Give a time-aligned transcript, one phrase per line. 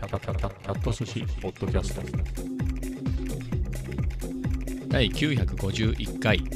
[0.00, 2.00] キャタキャタキャット寿司ポッドキャスト。
[4.88, 6.38] 第951回。
[6.38, 6.46] 今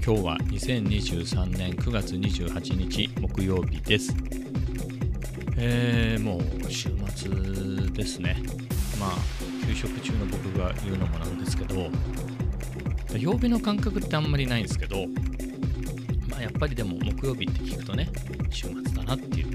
[0.00, 4.12] 日は2023年9月28日木曜日です。
[5.56, 7.30] えー、もう週末
[7.92, 8.42] ですね。
[8.98, 9.10] まあ
[9.68, 11.88] 休職中の僕が言うのもなんですけど
[13.16, 15.06] 曜日の感覚ってあんまりないんですけど
[16.28, 18.08] まあやっぱりでも木曜日って聞くとね
[18.50, 19.45] 週末だなっていう、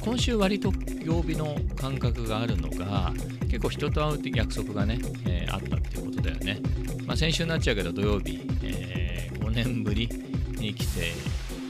[0.00, 0.72] 今週割と
[1.02, 6.60] 曜日の感覚があるのが結構人と会うって約束がね、えー、あったっていうことだよね、
[7.06, 10.08] まあ、先週になっちゃうけど土曜日、えー、5年ぶり
[10.56, 10.90] に帰省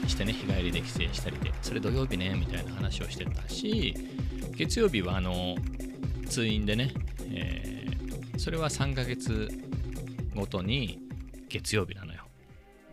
[0.07, 3.95] してね日帰りで帰省したりでそれ土曜日ねみたいな話をしてたし
[4.55, 5.55] 月曜日はあの
[6.27, 6.93] 通院でね、
[7.31, 9.49] えー、それは3ヶ月
[10.35, 10.99] ごとに
[11.49, 12.21] 月曜日なのよ。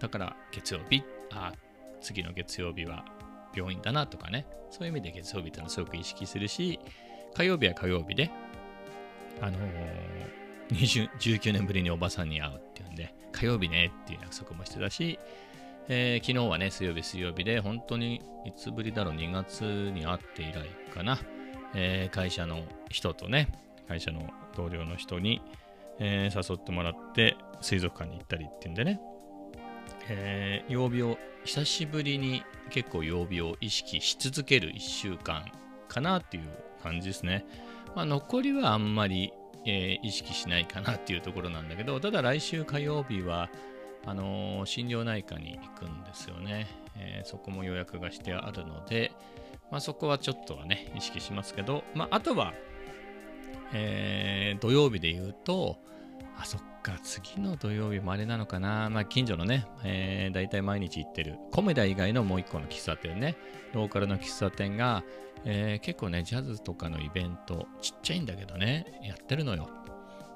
[0.01, 1.03] だから月曜日
[1.33, 1.53] あ
[2.01, 3.05] 次の月曜日は
[3.59, 6.79] 病院だなとかね、そういう意味で月曜日ってのはすごく意識するし、
[7.35, 8.31] 火曜日は火曜日で、
[9.41, 15.19] あのー、19年ぶりにおばさんに会うっていうんで、火曜日ねっていう約束もしてたし、
[15.89, 21.19] えー、昨日はね、水曜日、水曜日で、本当にいつぶりだろう、2月に会って以来かな、
[21.75, 23.49] えー、会社の人とね、
[23.89, 25.41] 会社の同僚の人に、
[25.99, 29.01] えー、誘ってもらって、水族館に行ったりっていうんでね、
[30.09, 35.45] えー、曜日を久しぶりに結構曜日を意識し続ける1週間
[35.89, 36.45] かなっていう
[36.83, 37.47] 感じですね。
[37.95, 39.33] まあ、残りはあんまり、
[39.65, 43.51] えー、意識しないかなっていうところなんだけど、ただ来週火曜日は、
[44.07, 49.13] あのー、心療内科に行くんですよね、えー、そこも予約がしてあるので、
[49.71, 52.55] まあ、そこはちょっとはね、意識しますけど、まあ、あとは、
[53.75, 55.79] え土曜日で言うと、
[56.39, 58.91] あ、そっか、次の土曜日もあれなのかな。
[58.91, 63.37] まあ、近所のね、えー、大体毎日行ってる、コメダ以外のもう一個の喫茶店ね、
[63.75, 65.05] ローカルの喫茶店が、
[65.45, 69.69] えー、結構ね、ジャズとかのイベント、ちっちゃいんだけどね、やってるのよ。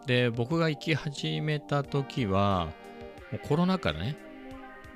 [0.07, 2.67] で、僕が行き始めた時は、
[3.31, 4.17] もうコロナ禍ね、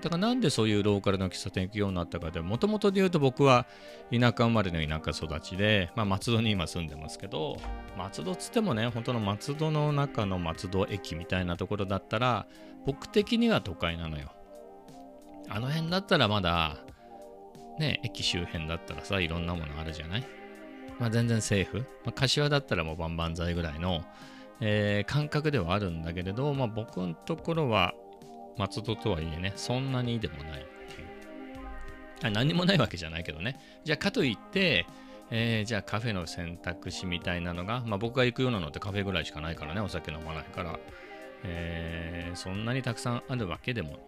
[0.03, 3.67] だからなんでそういうローカルの喫茶店行くようになったかでもともとで言うと僕は
[4.13, 7.57] 田舎生まれの田舎育ちで、まあ、松戸に今住んでますけど
[7.97, 12.47] 松戸つってもね本当の松戸の中の松戸駅みたいなところだったら
[12.85, 14.33] 僕的には都会なのよ。
[15.49, 16.77] あの辺だったらまだ
[17.79, 20.25] ね駅周辺だったらさいろんなものあるじゃない？
[20.99, 24.03] まあ全然セーフ、まあ、柏だったらもうバンバン剤ぐらいの、
[24.61, 27.95] えー、感覚ではあるんだけれど、まあ、僕のところは
[28.59, 31.09] 松戸とはいえね、そんなにでもないっていう。
[32.25, 33.59] あ何もないわけじゃないけどね。
[33.85, 34.87] じゃあ、かといって、
[35.31, 40.79] えー、じゃあカフェの選択肢みたいなのが、まあ、僕が行くようなのってカフェぐらいしかないからね、お酒飲まないから、
[41.43, 43.99] えー、そんなにたくさんあるわけでも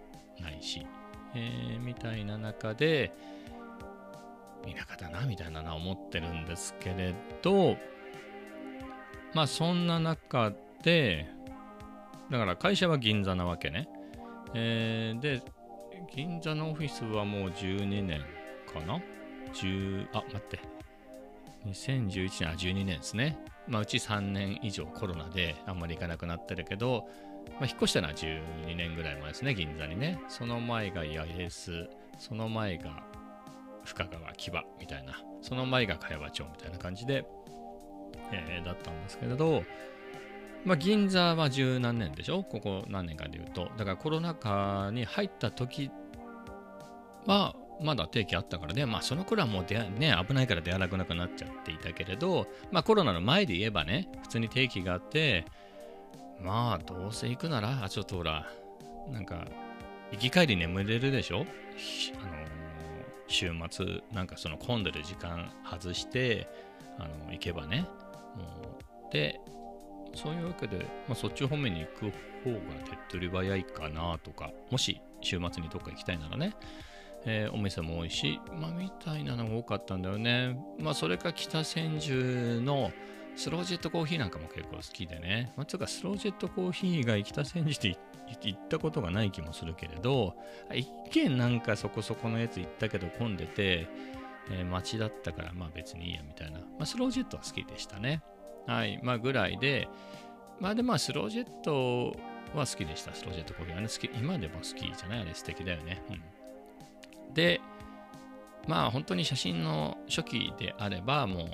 [0.41, 0.87] ないし、
[1.35, 3.13] えー、みたいな中で、
[4.65, 7.77] 田舎だな、みたいなのは思ってるんですけれど、
[9.35, 11.29] まあそんな中で、
[12.31, 13.89] だから会社は銀座なわけね。
[14.55, 15.43] えー、で、
[16.15, 18.21] 銀座のオフィスはもう12年
[18.73, 19.01] かな
[19.53, 20.61] ?10、あ、待って。
[21.67, 23.39] 2011年、あ、12年ですね。
[23.67, 27.09] まあ、うち3年以上コロナであんまり行かなくなってるけど、
[27.61, 30.19] まあ、引っ越したのは12年ぐらい前ですね、銀座にね。
[30.29, 33.03] その前が八重洲、その前が
[33.85, 37.25] 深川木場みたいな、その前が茅場町みたいな感じで、
[38.33, 39.63] えー、だったんですけれど、
[40.65, 42.43] まあ、銀座は十何年でしょ？
[42.43, 43.71] ここ何年かで言うと。
[43.77, 45.91] だからコロナ禍に入った時
[47.27, 55.47] は、まだ定期あったからね、まあその頃はもう出ね、危ないから出歩かなくなっちゃっていたけれど、まあコロナの前で言えばね、普通に定期があって、
[56.43, 58.47] まあどうせ行くなら、あ、ちょっとほら、
[59.11, 59.47] なんか、
[60.11, 61.39] 行き帰り眠れるでしょ？
[61.39, 61.47] あの、
[63.29, 66.49] 週末、なんかその混んでる時間外して、
[66.99, 67.87] あの、行けばね、
[68.37, 68.45] も
[69.09, 69.41] う、で、
[70.19, 72.11] そういうわけで、まあ、そっち方面に行く
[72.45, 76.55] 方が手っ取り早いかなとか、もし週末にどっか行きたいならね、
[77.25, 80.59] えー、お店も多いし、まあ、みたいなのが多かったんだよね。
[80.79, 82.91] まあ、それか北千住の
[83.37, 85.53] スロージェットコーヒーなんかも結構好きでね。
[85.57, 87.97] まあ、つうか、スロージェットコーヒーが北千住で
[88.43, 90.35] 行ったことがない気もするけれど、
[90.75, 93.89] 一軒なんかそこそこのやつ行ったけど混んでて、
[94.51, 96.59] えー、街だったからまあ別にいいやみたいな。
[96.59, 98.23] まあ、スロージェットは好きでしたね。
[98.69, 99.01] はい。
[99.03, 99.89] まあ、ぐらいで、
[100.61, 102.15] まあでまあ、スロージェット
[102.55, 103.15] は好きでした。
[103.15, 104.11] スロージェットコーヒーはね、好き。
[104.15, 106.03] 今でも好きじゃないあれ素敵だよね。
[106.11, 107.35] うん。
[107.35, 107.63] で、
[108.67, 111.47] まあ本当に写真の初期であれば、もう、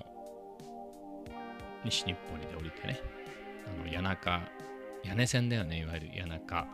[1.84, 3.00] 西日暮里で降りてね、
[3.69, 4.43] あの、谷中、
[5.05, 6.67] 屋根線だよね、いわゆる谷中、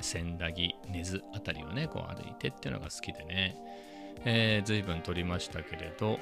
[0.00, 3.56] 千駄木、根津あたりをね、こう歩いてっていうのが好きでね、
[4.24, 6.18] えー、随分撮りましたけれど、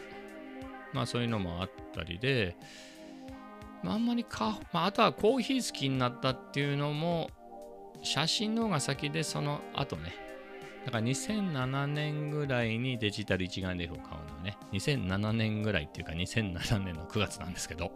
[0.92, 2.56] まあそういうのもあったりで、
[3.86, 7.30] まあ、あんまりか、まあ、あとはコーヒー好きになったっていうのも
[8.02, 10.14] 写真の方が先でその後ね。
[10.84, 14.58] だから2007年ぐらいにデジタル一眼レフを買うのね。
[14.72, 17.92] 2007年ぐらいっていうか2007年の9月なんですけど。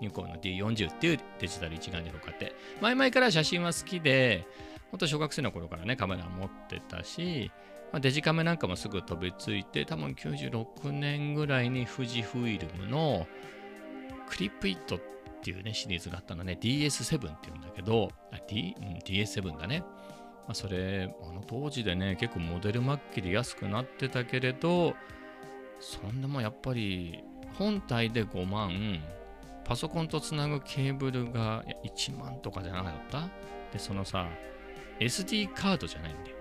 [0.00, 2.54] ニコンの D40 っていうデジタル一眼レフを買って。
[2.80, 4.46] 前々から写真は好きで
[4.90, 7.50] 本当小学生の頃からねカメラ持ってたし、
[7.92, 13.26] まあ、デジカメなんかもすぐ飛びついて多分96年ぐらいに富士フイルムの
[14.28, 15.13] クリップイットって
[15.44, 16.56] ていうねシリーズがあったのね。
[16.60, 19.84] DS7 っていうんだけどあ、D うん、DS7 だね。
[20.46, 24.94] まあ、それあの当時でね結構モデル末期で安くなってたけれど
[25.80, 27.22] そんでもやっぱり
[27.58, 29.00] 本体で5万
[29.64, 33.28] パソコンとつなぐケーブルが1万とかじゃなかった？
[33.72, 34.28] でそのさ
[35.00, 36.36] SD カードじゃないんだよ。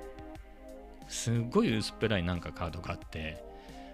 [1.07, 3.43] すっごい薄っぺらいなんかカードがあって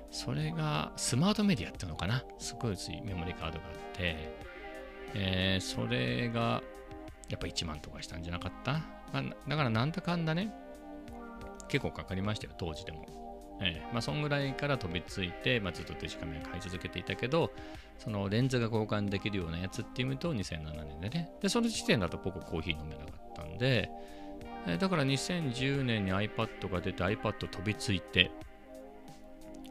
[0.09, 2.23] それがスマートメディアっていうのかな？
[2.39, 4.48] すごい薄いメモリカードがあって、
[5.15, 6.61] えー、それが
[7.29, 8.81] やっぱ1万とかしたんじゃなかった？
[9.13, 10.53] ま、だからなんだかんだね、
[11.67, 13.05] 結構かかりましたよ、当時でも。
[13.61, 17.51] ええまあ、そんぐらいから飛びついて、まあ、ずっとデジカメを買い続けていたけど、
[17.97, 21.31] そのレンズが交換できるようなやつっていうと2007年でね。
[21.41, 23.89] で、その時点だと僕コーヒー飲めなかったんで、
[24.65, 28.31] えだから2010年に iPad が出て iPad 飛びついて、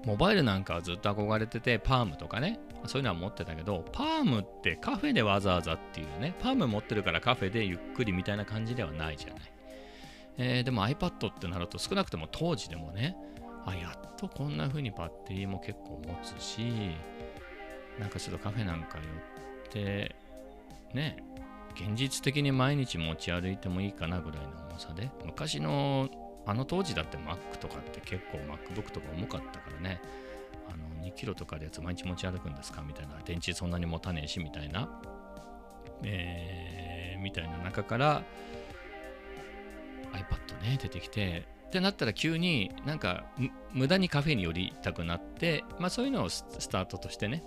[0.04, 9.40] モバイルなんかはずっと憧れてて、パームとかね、そういうのは持ってたけど、パームってカフェでわざわざっていうね、パーム持ってるからカフェでゆっくりみたいな感じではないじゃない。
[10.38, 13.16] えー、でも iPad ってなると少なくとも当時でもね、
[13.66, 16.60] あ、やっとこんな風にバッテリーも結構持つし、
[17.98, 20.14] なんかちょっとカフェなんか寄って、
[20.94, 21.22] ね、
[21.74, 26.08] 現実的に毎日持ち歩いてもいいかなぐらいの重さで、昔の
[26.48, 30.00] あの当時だって Mac とかって結構 MacBook とか重かったからね、
[30.66, 32.80] あの2キロとかでやつ毎日持ち歩くんですか？
[32.80, 34.88] みたいな、電池そんなに持たねえしみたいな、
[36.02, 38.22] えー、みたいな中から
[40.12, 43.26] iPad ね、出てきて、ってなったら急になんか
[43.72, 47.44] 無駄にカフェに寄りたくなって、まあそういうのをスタートとしてね、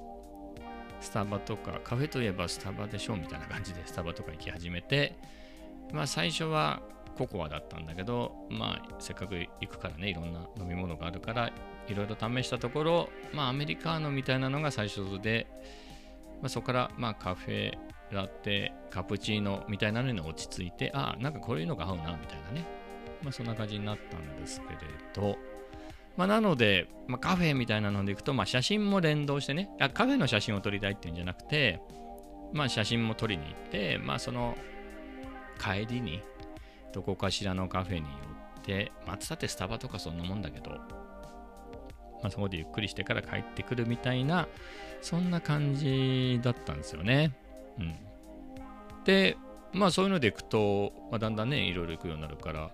[1.00, 5.18] スタバとか、カフェといえばスタバでしょみたいな感じでスタバとか行き始めて、
[5.92, 11.52] まあ最初はココアだったんだけど、まあ、せっかく行くからね、いろんな飲み物があるから、
[11.88, 15.48] いろいろ試したところ、まあ、アメリカーノみたいなのが最初で、
[16.42, 17.74] まあ、そこから、まあ、カフェ、
[18.12, 22.66] ラテ、カプチーノみたいなのに落ち着いて、ああ、なんかこういうのが合うな、みたいなね。
[23.24, 24.78] まあ、そんな感じになったんですけれ
[25.14, 25.38] ど、
[26.18, 31.82] まあ、なので、まあ、カフェみたいなので行くと、まあ、写真も連動してねあ、カフェの写真を撮りたいっていうんじゃなくて、
[32.54, 34.56] まあ、写真も撮りに行って、まあ、その
[35.60, 36.22] 帰りに、
[36.94, 38.06] どこかしらのカフェに寄
[38.62, 44.48] って、松田ってスタバとかそんなもんだけど、まあ、そこでゆっくりしてから帰ってくるみたいな、
[45.02, 47.36] そんな感じだったんですよね。
[47.80, 47.96] うん。
[49.04, 49.38] で、
[49.74, 52.72] まあそういうのでいくと、まあ、だんだんね、いろいろ行くようになるから、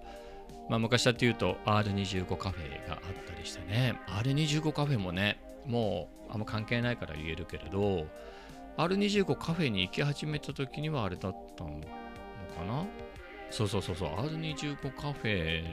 [0.69, 8.07] まあ昔だっていうと R25 カフェがあったりしてね、R25 カフェもね、もうあんま関係ないから言えるけれど、
[8.77, 12.85] R25 カフェに行き始めた時にはあれだったのかな？
[13.49, 15.63] そうそうそうそう R25 カフェ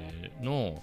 [0.43, 0.83] の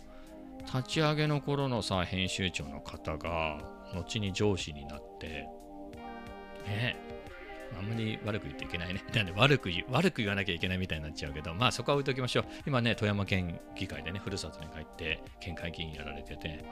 [0.66, 3.60] 立ち上げの頃のさ編集長の方が
[3.94, 5.48] 後に上司になって
[6.68, 6.96] ね
[7.78, 9.04] あんまり悪く言っていけないね。
[9.14, 12.46] なんで悪く言悪く言わなきゃいけないみたいになっちゃうけど、まあそこは置いときましょう。
[12.68, 16.64] 今ね、富山県議会でね、ふるさとに帰って県会議員やられてて、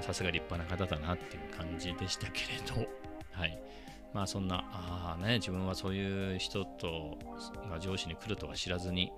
[0.00, 2.88] さすが立派な方だなっていう感じでしたけれど、
[3.32, 3.58] はい。
[4.14, 7.18] まあそんな、ああね、自分はそういう人と
[7.70, 9.12] が上司に来るとは知らずに、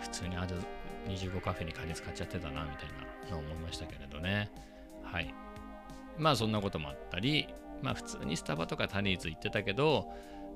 [0.00, 0.56] 普通にある
[1.08, 2.88] 25カフェに金使っちゃってたなみたい
[3.26, 4.50] なのを思いましたけれどね。
[5.02, 5.34] はい。
[6.18, 7.48] まあそんなこともあったり、
[7.82, 10.08] まあ普通にスタバとかタニーズ行ってたけど、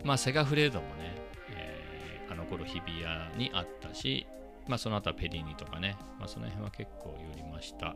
[0.04, 1.16] まあセガフレードもね、
[1.50, 4.26] えー、あの頃日比谷にあったし、
[4.66, 7.94] まあその後はペリーニとかね、まあその辺は結構寄りました。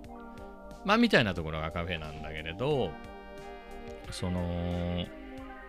[0.85, 2.91] まあみたいなところがカフェなんだけれど、
[4.11, 5.07] その、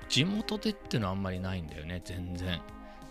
[0.09, 2.61] 地元でっていうのはあんまりないんだよね、全然。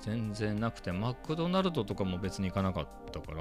[0.03, 3.39] 全然なくて、マクドナルドとかも別に行かなかったから、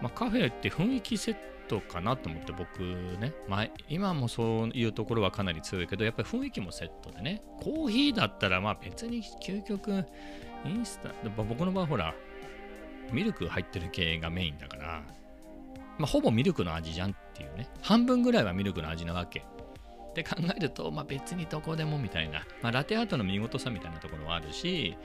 [0.00, 1.36] まあ、カフェって雰囲気セッ
[1.68, 2.80] トかなと思って僕
[3.20, 10.04] ね、まあ、今もそういうところはかなり強いけど、やっぱり雰囲気もセットでね、コーヒーだったらまあ別に究極、
[10.64, 12.14] インスタ、僕の場合ほら、
[13.12, 15.02] ミルク入ってる系がメインだから、
[15.98, 19.44] まあ、ほぼミルクの味じゃんっていうね、半分ぐらいはミルクの味なわけ。
[20.10, 24.96] って考えると、まあ、別にどこでもみたいな、まあ、ラテアートの見事さみたいなところはあるし、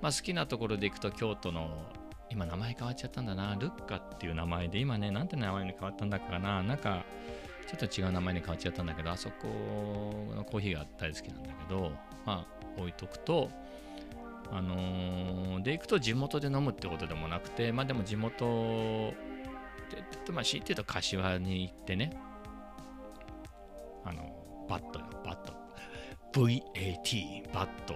[0.00, 1.68] まあ、好きなところで行くと京都の
[2.30, 7.04] 今名前変わっちゃったんだなルッカっていう名前で今ねなんて名前に変わったんだかななんか
[7.66, 9.48] ちょっと違う名前に変わっちゃったんだけど、あそこ
[10.34, 11.90] のコーヒーが大好きなんだけど、
[12.24, 13.50] まあ、置いとくと、
[14.52, 19.12] あのーで行くと地元で飲むってことでもなくて、まあでも地元
[20.26, 22.16] で、まあ、強いて言うと柏に行ってね、
[24.04, 24.35] あの、
[24.68, 25.52] バットよ、バット。
[26.32, 27.94] VAT、バット。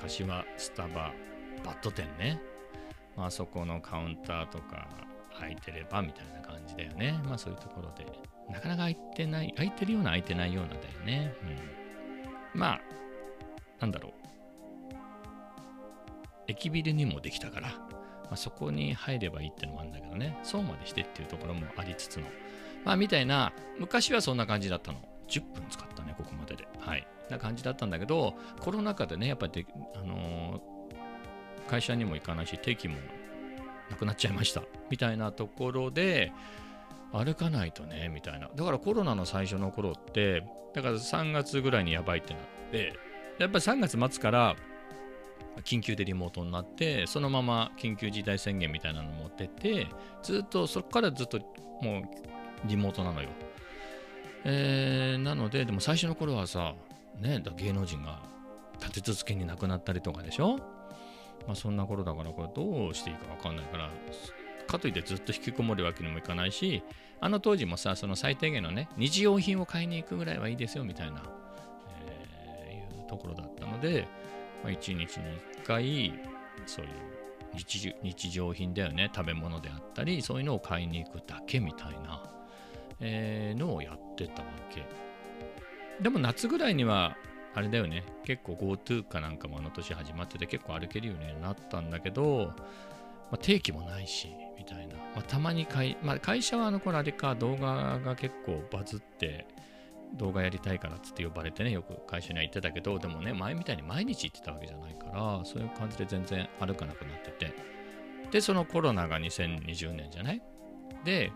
[0.00, 1.12] 柏スタバ、
[1.64, 2.40] バット店ね。
[3.16, 4.88] まあそこのカウンターとか
[5.34, 7.20] 空いてればみたいな感じだよね。
[7.24, 8.06] まあそういうところで。
[8.50, 11.34] なかなか空いてない、空いてるような空いてないようなだよね。
[12.54, 12.60] うん。
[12.60, 12.80] まあ、
[13.80, 14.12] なんだろう。
[16.48, 20.38] 駅ビルにもできたから、まあ、そこに入ればいいってのもあるんだけどね。
[20.42, 22.26] そうまでしてっていうところもありつつの。
[22.84, 24.98] まあみたいな、昔はそんな感じだったの。
[25.32, 26.68] 10分使ったね、ここまでで。
[26.78, 27.06] はい。
[27.30, 30.72] な感じだったんだけど、コロナ禍でね、やっぱり、あのー
[31.68, 32.96] 会社にも行かないし、定期も
[33.88, 34.62] なくなっちゃいました。
[34.90, 36.32] みたいなところで、
[37.12, 38.50] 歩かないとね、みたいな。
[38.54, 42.92] だからコロナの最初の頃って、だから3月ぐらいにやばいってなって、
[43.38, 44.56] やっぱり3月末から
[45.64, 49.86] 緊急でリモートになって、そのまま緊急事態宣言みたいなの持ってて、
[50.22, 51.38] ずっと、そこからずっと
[51.80, 53.28] もうリモートなのよ。
[54.44, 56.74] えーなので、でも最初の頃はさ、
[57.20, 58.20] ね、芸能人が
[58.80, 60.56] 立て続けに亡くなったりとかでしょ？
[61.46, 63.90] まあそんな頃だから、これどうしていいかわかんないから、
[64.66, 66.82] かといってずっと引きこもるわけにもいかないし、
[67.20, 71.22] あの当時もさ、その最低限のね、日用品を買いに行くぐらいはいいですよみたいな、
[72.06, 74.08] えーいうところだったので、
[74.64, 76.12] まあ、1日に1回、
[76.66, 76.90] そういう
[77.54, 82.22] 日常日常品だよね、食べ物であったり、そういうのを買いに行くだけみたいな、
[83.00, 84.84] えーのをやってたわけ。
[86.02, 87.16] でも夏ぐらいには、
[87.54, 94.94] あれだよね、結構 GoTo かなんかもあの年始まってて結構歩けるようになったんだけど、まあ、定期もないし、みたいな。
[94.94, 99.46] まあ、たまに会、まあ、会社はあの頃あれか、動画が結構バズって、
[100.14, 107.54] 動画やりたいからっつって呼ばれてね、よく会社には行ってたけど、でもね、前みたいに毎日行ってたわけじゃないから、そういう感じで全然歩かなくなってて。
[108.30, 110.42] で、そのコロナが2020年じゃない？
[111.04, 111.32] で、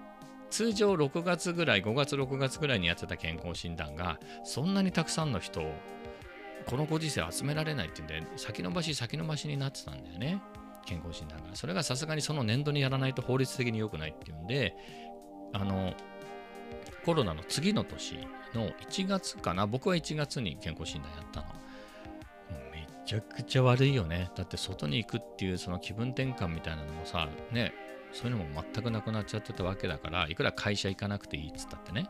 [0.50, 5.74] 通常6月ぐらい、5月、6月ぐらいにやってた健康診断が、そんなにたくさんの人を、
[6.66, 10.40] このご時世集められないっていうんで、先延ばし先延ばしになってたんだよね。
[10.84, 11.54] 健康診断が。
[11.54, 14.74] それがさすがにその年度にやらないと法律的に良くないっていうんで、
[15.52, 15.94] あの、
[17.04, 18.18] コロナの次の年
[18.54, 21.46] の1月かな、僕は1月に健康診断やったの。
[22.72, 24.30] めちゃくちゃ悪いよね。
[24.34, 27.72] だって外に行くっていうその気分転換みたいなのもさ、ね、
[28.16, 32.08] そういうのも全くなくなっちゃってたわけだから、いくら会社行かなくていいっつったってね、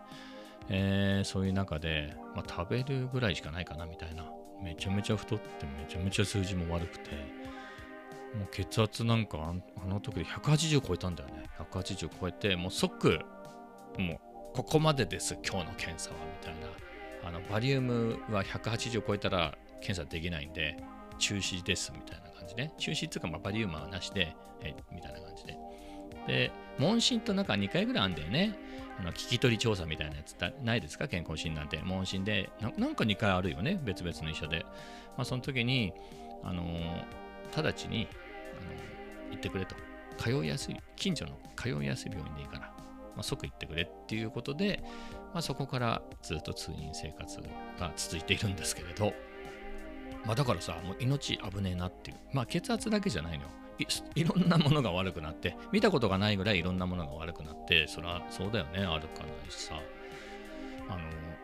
[0.68, 4.24] えーそういう中で、まあ、食べるぐらいしかないかなみたいな。
[4.62, 9.38] めちゃめちゃ太って、めちゃめちゃ数字も悪くて、もう血圧なんか
[9.82, 11.44] あの時で180超えたんだよね。
[11.58, 13.20] 180超えて、もう即、
[13.98, 16.68] もうここまでです、今日の検査は、みたいな。
[17.28, 20.76] あのバリウムは180超えたら検査できないんで、
[21.18, 22.72] 中止です、みたいな感じね。
[22.78, 25.65] 中止っていうか、まあ、バリウムはなしで、えみたいな感じで。
[26.26, 28.58] で、問診となんか2回ぐらいあるんだよね。
[28.98, 31.06] あの聞き取り調査みたいなやつってないですか？
[31.08, 31.78] 健康診断って。
[31.84, 33.78] 問診でな、んか2回あるよね？
[33.84, 34.64] 別々の医者で。
[35.16, 35.92] まあ、その時に、
[36.42, 36.62] あの
[37.56, 38.08] 直ちに、
[38.52, 39.74] あのー行ってくれと。
[40.18, 42.68] 通いやすい、近所の通いやすい病院でいいから、ま
[43.18, 44.82] あ、即行ってくれっていうことで、
[45.34, 47.38] まあ、そこからずっと通院生活
[47.78, 49.12] が続いているんですけれど、
[50.24, 52.16] まあ、だからさ、もう命危ねえなっていう。
[52.32, 53.50] まあ、血圧だけじゃないのよ。
[53.78, 59.74] いいろんなものが悪くなって、見たことがないぐらいいろんなものが悪くなって、そりゃそうだよね、歩かないしさ。
[60.88, 60.98] あの、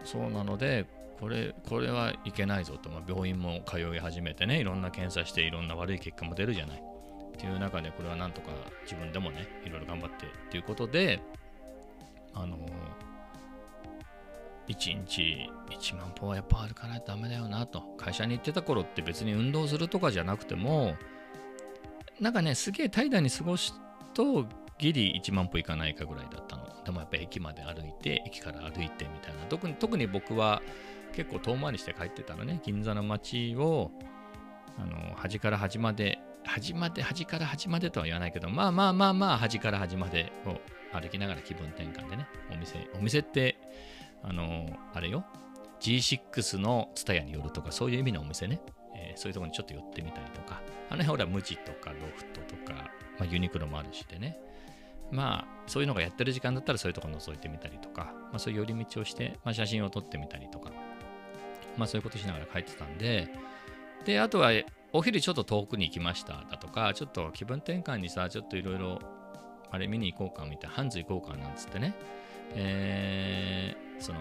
[0.04, 0.86] そうなので、
[1.20, 6.82] これ、これはいけないぞと、まあ、病院も通い始めてね、いろんな検査して、いろんな悪い結果も出るじゃない。
[7.32, 8.48] っていう中で、これはなんとか
[8.82, 11.20] 自分でもね、いろいろ頑張ってっていうことで、
[12.34, 12.58] あの、
[14.68, 17.82] 1日1万歩はやっぱ歩かないとダメだよなと。
[17.98, 20.96] 会社に行ってた頃って別に運動するとかじゃなくても、
[22.22, 23.74] なんかね、すげえ怠惰に過ごす
[24.14, 24.46] と、
[24.78, 26.62] ギリ1万歩いかないかぐらいだったの。
[26.84, 29.44] でもやっぱ駅まで歩いて、駅から歩いてみたいな。
[29.48, 30.62] 特に特に僕は
[31.12, 32.60] 結構遠回りして帰ってたのね。
[32.64, 33.90] 銀座の街を、
[34.78, 40.60] あの、端から端まで、端まで、端から端までとは言わないけど、まあまあまあまあ、端から端までを
[40.96, 43.58] 歩きながら気分転換でね、お店、お店って、
[44.22, 45.24] あの、あれよ、
[45.80, 48.60] G6 の TSUTAYA によるとか、そういう意味のお店ね、
[48.94, 54.38] えーそういうところにちょっと寄ってみたりとか、あの辺ほら、無地とかロフトとか、まあ、ユニクロもあるしでね、
[55.10, 60.70] まあ、そういうのがやってる時間だったらそういうところ覗いてみたりとか、まあ、そういう寄り道をして、まあ、写真を撮ってみたりとか、
[61.78, 63.30] まあ、そういうことしながら帰ってたんで、
[64.04, 64.50] で、あとは、
[64.92, 68.98] お昼ちょっと遠くに行きましただとか、ちょっと気分転換にさ、ちょっといろいろ、
[69.70, 71.94] あれ見に行こうかみたいな、ハンズ行こうかなんつってね、
[72.54, 74.18] えーその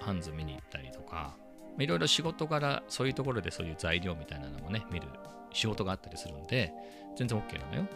[0.00, 1.34] ハンズ見に行ったりとか、
[1.78, 5.08] いろいろ仕事柄、そういうところでそういう材料みたいなのもね、見る
[5.56, 6.72] 仕事があったりするんで、
[7.16, 7.86] 全然 OK なのよ。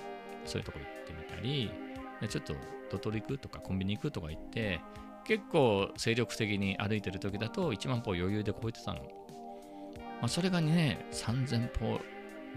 [0.44, 1.70] そういうとこ行ってみたり、
[2.28, 2.54] ちょっと
[2.90, 4.80] ドトール行くとかコンビニ行くとか言って、
[5.24, 9.00] 結構精力的に歩いてる時だと1万歩余裕で超えてたの。
[9.00, 12.00] まあ、それがね、3000歩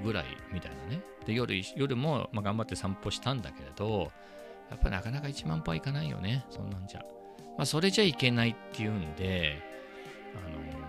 [0.03, 1.01] ぐらいみたいなね。
[1.25, 4.11] で、夜夜も、ま、頑張って散歩したんだけれど、
[4.69, 7.01] やっぱなかなか1万歩はいかないよね、そんなんじゃ。
[7.57, 9.61] まあ、それじゃいけないっていうんで、
[10.35, 10.82] あの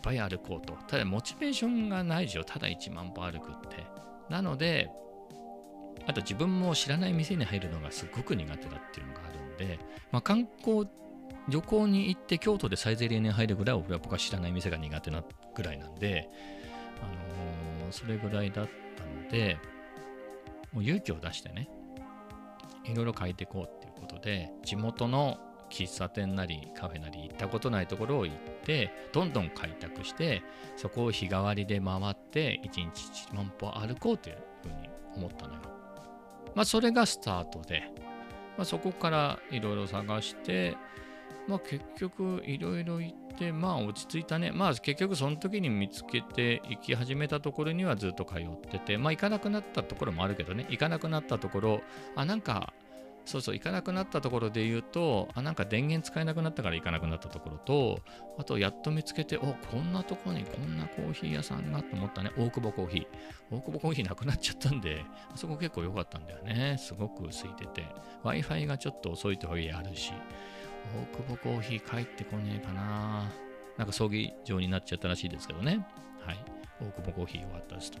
[0.00, 0.74] ぱい歩こうと。
[0.86, 3.86] ただ、モチベーションがないでしょ、ただ1万歩歩くって。
[4.28, 4.90] なので、
[6.06, 9.78] あと自分も知らない店に入るのがすごく苦手だっていうのがあるんで、
[10.10, 10.88] まあ、観光、
[11.48, 15.22] 旅行に行って京都でサイゼリヤに入るぐらいは僕は知らない店が苦手な
[15.54, 16.28] ぐらいなんで、
[17.02, 19.58] あのー、それぐらいだったので、
[20.72, 21.68] もう勇気を出してね、
[22.84, 25.38] いろいろ変えていこうっていうことで、地元の
[25.70, 30.42] 喫茶店なりカフェなり行ったことないところを行ってどんどん開拓して
[30.76, 35.60] そこを日替わりで回って1日1万歩歩こうというふうに思ったのよ。
[36.54, 37.82] まあそれがスタートで、
[38.56, 40.76] まあ、そこからいろいろ探して
[41.46, 51.80] まあ結局いろいろ行ってまあ落ち着いたねまあ結局その時に見つけて行き始めたところにはずっと通っててまあ行かなくなったところもあるけどね行かなくなったところ
[52.16, 52.72] あなんか
[53.28, 58.00] そうそう、行かなくなったところで言うと、あ、なんか電源使えなくなったから行かなくなったところと、
[58.38, 63.06] あと、やっと見つけて、お、こんなとこにこんなコーヒー屋さんがと思ったね、大久保コーヒー。
[63.54, 66.76] 大久保コーヒーなくなっちゃったんで、あそこ結構良かったんだよね。
[66.78, 67.86] すごく空いてて。
[68.24, 70.14] Wi-Fi がちょっと遅いとはいえあるし、
[70.96, 73.30] 大久保コーヒー帰ってこねえかな。
[73.76, 75.86] なんか葬儀場になっちゃったらしいですけどね。
[76.24, 76.38] はい。
[76.80, 77.98] 大久保コーヒー良かったですと。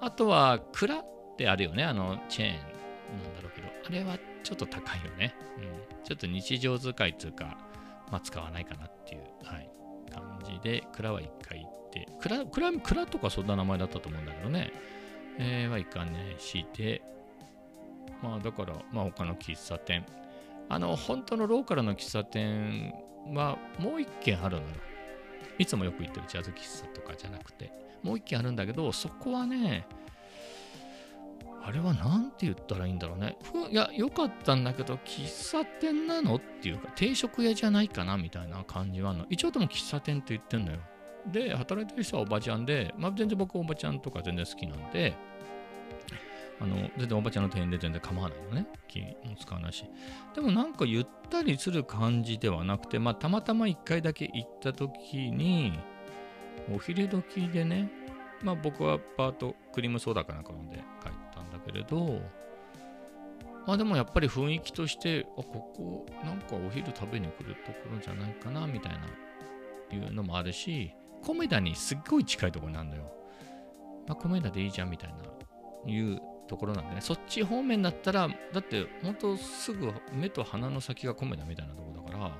[0.00, 1.04] あとは、蔵っ
[1.36, 1.84] てあるよね。
[1.84, 2.81] あの、チェーン
[3.18, 5.34] なんだろうけど、あれはちょっと高いよね。
[5.58, 6.04] うん。
[6.04, 7.58] ちょっと日常使いっていうか、
[8.10, 9.70] まあ使わないかなっていう、はい、
[10.12, 14.72] 感じで、蔵は一回行って、蔵、蔵、蔵とかそんな名前だったと思うんだけどね。
[15.38, 17.02] えー、は行かねえして、
[18.22, 20.04] まあだから、まあ他の喫茶店。
[20.68, 22.92] あの、本当のローカルの喫茶店
[23.34, 24.68] はもう一軒あるのよ。
[25.58, 27.72] いつもよく行ってるジャズ喫茶とかじゃなくて、
[28.02, 29.86] もう一軒あるんだけど、そこはね、
[31.64, 33.36] あれは何て言ったらいいんだろうね。
[33.70, 39.26] いや、良かったんだけど、喫茶店なのっていうか、定食屋じゃないかなみたいな感じはあるの。
[39.30, 40.78] 一応でも喫茶店って言ってんのよ。
[41.26, 45.14] で、働いてる人はおばちゃんで、まあ全然僕おばちゃんとか全然好きなんで、
[46.60, 48.66] あの、全然おばちゃんの店員で全然構わないのね。
[48.88, 49.84] 気も使わないし。
[50.34, 55.78] でもなんかゆったりする感じではなくて、まあたまたま一回だけ行った時に、
[56.72, 57.90] お昼時でね、
[58.42, 61.21] まあ僕はパートクリームソーダかなんか飲んで帰ったんだ
[61.66, 62.20] けれど、
[63.66, 69.06] まあでもやっぱり雰囲気として、あ、ここなんかお昼食べに来るところじゃないかなみたいな
[69.96, 73.12] いうのもあるし、コメダにすっごい近いところなんだよ。
[74.06, 82.30] まあコメダでいいじゃんみたいないうところなんでね、そっち方面だったら、だって本当すぐ目と鼻の先がコメダみたいなところだから、ま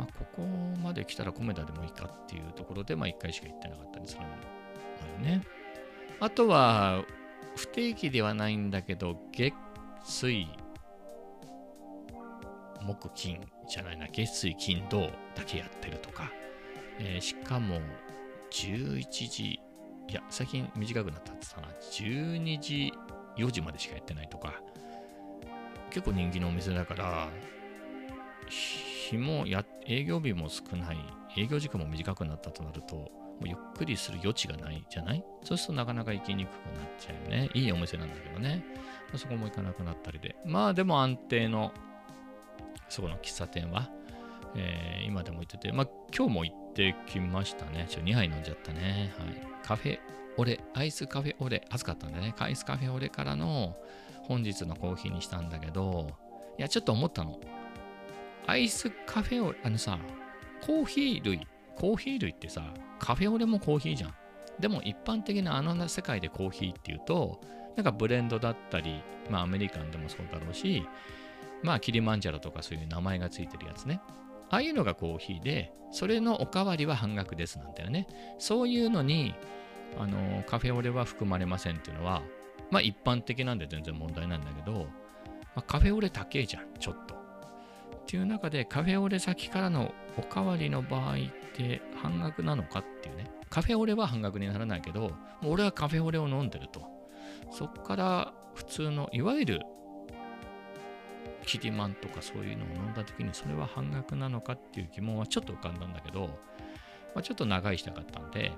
[0.00, 0.42] あここ
[0.82, 5.44] まで来たらコメダでもいいかっていうところで、まあ一回しか行ってなかったりするのよね。
[6.20, 7.04] あとは、
[7.60, 9.52] 不定期ではないんだけど、月
[10.02, 10.46] 水
[12.80, 16.32] 木金じゃないな、月水金土だけやってるとか、
[16.98, 17.78] えーしかも
[18.50, 19.60] 11時、い
[20.10, 22.94] や、最近短くなったって言ったな、12時、
[23.36, 24.54] 4時までしかやってないとか、
[25.90, 27.28] 結構人気のお店だから、
[28.48, 30.96] 日もや、営業日も少ない、
[31.36, 35.24] 営業時間も短くなったとなると、ゆっくりする余地がないじゃない？
[35.44, 37.50] そうするとなかなか行きにくくなっちゃうよね。
[37.54, 38.64] いいお店なんだけどね。
[39.12, 40.36] まそこも行かなくなったりで。
[40.44, 41.72] まあでも安定の、
[42.88, 43.90] そこの喫茶店は、
[44.54, 47.86] えー今でも行ってて、まあ今日も行ってきましたね。
[47.88, 49.12] ちょ、2杯飲んじゃったね。
[49.18, 49.42] はい。
[49.64, 49.98] カフェ
[50.36, 52.34] オレ、アイスカフェオレ、暑かったんでね。
[52.38, 53.76] アイスカフェオレからの
[54.22, 56.10] 本日のコーヒーにしたんだけど、
[56.58, 57.40] いや、ちょっと思ったの。
[58.46, 59.98] アイスカフェオレ、あのさ、
[60.64, 61.46] コーヒー類、
[61.80, 64.14] コーヒー類ってさ、カフェオレもコーヒーじゃん。
[64.60, 67.40] でも一般的なあの世界でコーヒーっていうと、
[67.74, 70.86] なんかブレンドだったり、まあアメリカンでもそうだろうし、
[71.62, 74.02] まあキリマンジャロとかそういう名前がついてるやつね。
[74.50, 78.06] ああいうのがコーヒーで、それのおかわりは半額ですなんだよね。
[78.38, 79.34] そういうのに、
[79.98, 82.20] あの、カフェオレは含まれませんっていうのは、
[82.70, 84.86] まあ一般的なんで全然問題なんだけど、
[85.56, 87.19] まあ、カフェオレ高えじゃん、ちょっと。
[88.10, 91.16] っていう中でカフェオレ先からのおかわりの場合っ
[91.54, 93.30] て半額なのかっていうね。
[93.48, 95.12] カフェオレは半額にならないけど、
[95.44, 96.82] 俺はカフェオレを飲んでると。
[97.52, 99.60] そっから普通の、いわゆる
[101.46, 106.26] キリマンとかそういうのを飲んだ時にそれは半額なのかっていう疑問はちょっと浮かんだんだけど、
[107.14, 108.50] まあ、ちょっと長いしたかったんで、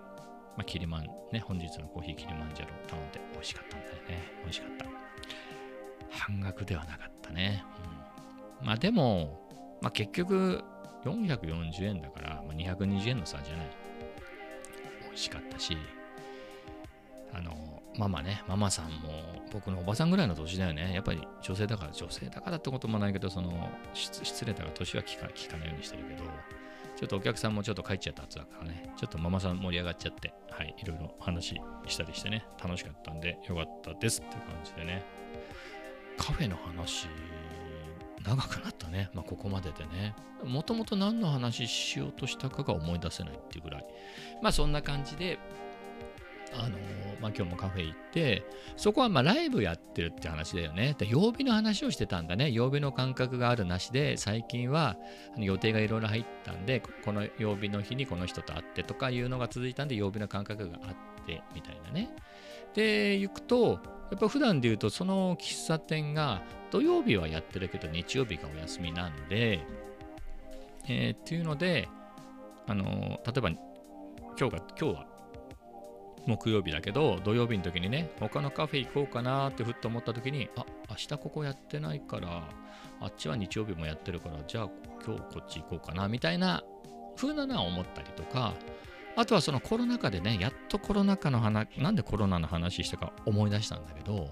[0.56, 4.86] まあ、キリマンね本日のコーヒーキリマンジャロを頼んで美味しかったんだよね美味しかった
[6.08, 7.62] 半額ではなかったね、
[8.60, 9.41] うん、まあでも、
[9.82, 10.62] まあ、結局
[11.04, 13.66] 440円だから、まあ、220円の差じゃない。
[15.04, 15.76] 美味しかったし
[17.34, 20.94] あのママねママさんも僕のおばさんぐらいの年だよね。
[20.94, 26.24] やっぱり女性だから女性だからってこともないけどその失礼だから年は聞か聞かないようにしてるけど
[26.96, 28.92] ちょっとお客さんもちょっと帰っちゃったやつだからね。
[28.96, 32.44] ちょっとママさん盛り上がっちゃってはいいろいろ話したりしてね。
[32.62, 35.02] 楽しかったんでよかったですっていう感じでね。
[36.16, 37.08] カフェの話
[38.24, 39.10] 長くなったね。
[39.14, 40.14] まあ、ここまででね。
[40.44, 43.86] もともと何の話しようとしたかが思い出せないっていうぐらい。
[44.42, 45.38] まあ、そんな感じで、
[46.54, 48.44] あのーまあ、今日もカフェ行って、
[48.76, 50.96] そこはまあライブやってるって話だよね。
[50.98, 52.50] で曜日の話をしてたんだね。
[52.50, 54.96] 曜日の感覚があるなしで、最近は
[55.38, 62.10] 予定がいろいろ入ったんで、この曜日の日にこの人と会ってとかいうのが続いたんで、曜日の感覚があってみたいなね。
[62.74, 63.80] で、行くと、
[64.10, 69.60] やっぱ普段で言うと、その喫茶店が土曜日はやってるけど、日曜日がお休みなんで、
[70.88, 71.86] えーっていうので、
[72.66, 75.06] あの例えば、今日が、今日は
[76.26, 82.48] 木曜日だけど、土曜日の時にね、他のカフェ行こうかなってふっと思った時に、あ、明日ここやってないから、
[83.00, 84.70] あっちは日曜日もやってるから、じゃあ
[85.04, 86.64] 今日こっち行こうかな、みたいな
[87.16, 88.54] 風なのは思ったりとか、
[89.14, 94.30] あとはそのコロナ禍でね、やっとコロナ禍の話、なんでコロナの話したか思い出したんだけど、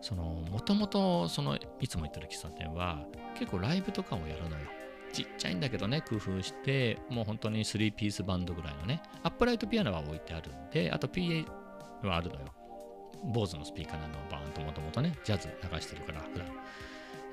[0.00, 3.04] その、もともと、その、いつも行ってる喫茶店は、
[3.38, 4.66] 結構ライブとかもやるのよ。
[5.12, 11.46] ちっちゃいんだけどね、工夫して、もう本当に3ピースバンドぐらいのね、アップライトピアノは置いてあるんで、あと PA
[12.02, 12.46] はあるのよ。
[13.24, 16.46] 坊主のスピーカーなのをバーンともともとね、ジャズ流してるから、普段。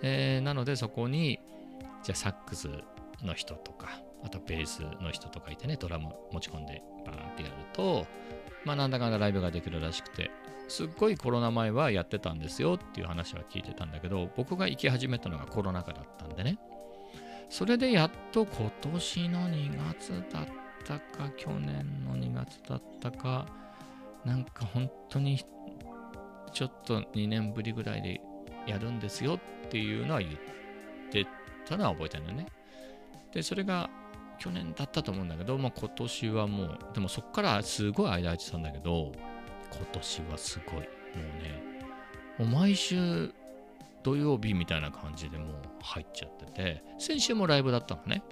[0.01, 1.39] えーなのでそこに、
[2.03, 2.69] じゃあサックス
[3.23, 8.07] の人とか、あとベースの人とかいてね、ドラム持ち込んでバーンってやると、
[8.63, 10.31] まあなんだかんだライブができるらしくて、
[10.67, 16.57] すっごいコロナ前はやってたんですよっていう話は聞いてたんだけど、僕が行き始めたのがコロナ禍だったんでね。
[17.49, 20.45] それでやっと今年の2月だっ
[20.83, 23.47] たか、去年の2月だったか、
[24.25, 25.39] なんか本当に
[26.51, 28.21] ちょっと2年ぶりぐらいで
[28.65, 30.31] やるんですよっていうのは言っ
[31.11, 31.27] て
[31.67, 32.47] たのは覚えてるのね。
[33.31, 33.89] で、それが
[34.39, 39.11] 去年だったと思うんだけど、まあ、今年はもう、でもそっからすごい間空いてたんだけど、
[39.71, 40.75] 今年はすごい。
[40.75, 40.81] も
[41.39, 41.63] うね、
[42.37, 43.33] もう毎週
[44.03, 48.23] 土曜日みたいな感じでもう入っちゃってて、先週もライブだったのね。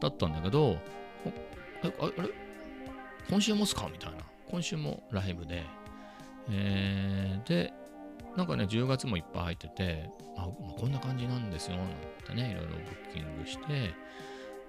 [0.00, 0.78] だったんだけど、
[1.82, 1.88] あ
[2.18, 2.28] あれ？
[3.30, 3.88] 今週もっすか？
[3.90, 4.18] みたいな。
[4.50, 5.62] 今週もライブで。
[6.50, 7.72] えーで、
[8.36, 11.88] なんかね、10月もいっぱい入ってて、あ、まあこんな感じなんですよ、なん
[12.26, 13.94] てね、いろいろブッキングして、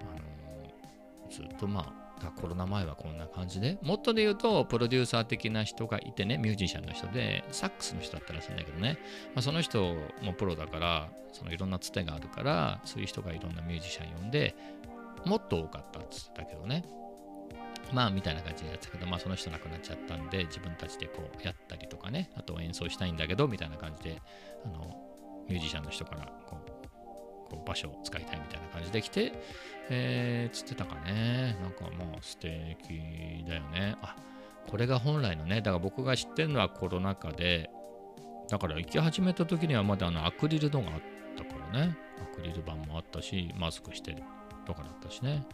[0.02, 2.05] あのずっとまあ、
[2.36, 8.97] コロナ前はこんな感じで、もっとで言うと、プロデューサー的な人がいてね、ミュージシャンの人で、サックスの人だったらしいんだけどね、
[9.34, 14.56] まあ、その人もプロだから、そのいろんなつてがあるから、そういう人がいろんなミュージシャン呼んで、
[15.25, 16.86] もっと多かったっつってたけどね。
[17.93, 24.21] まあ、みたいな感じでやってたけど、まあ、その人亡くなっちゃったんで、自分たちでこうやったりとかね、あと演奏したいんだけど、みたいな感じで、
[24.65, 24.95] あの、
[25.47, 26.75] ミュージシャンの人から、こう、
[27.49, 29.34] こう場所を使いたいみたいな感じで来て、
[29.89, 31.58] えー、つってたかね。
[31.62, 33.95] なんかまあ素敵だよね。
[34.01, 34.15] あ、
[34.67, 37.69] これが本来のね、だから僕が知ってるのはコロナ禍で、
[38.49, 41.01] だから行き始めた時にはまだあのアクリルのがあっ
[41.38, 41.97] たからね。
[42.21, 44.23] アクリル板もあったし、マスクしてる
[44.65, 45.45] とかだったしね。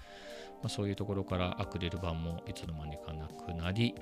[0.61, 3.95] まあ、そういうところからアクリル板もいつの間にかなくなり、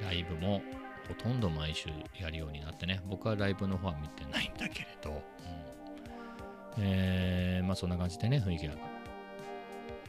[0.00, 0.62] うん、ライブも
[1.08, 1.88] ほとんど毎週
[2.20, 3.00] やるようになってね。
[3.06, 5.69] 僕はライブの方は見てないんだけれど、うん
[6.78, 8.74] えーまあそんな感じでね、雰囲気が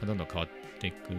[0.05, 0.47] どんどん変わっ
[0.79, 1.13] ていく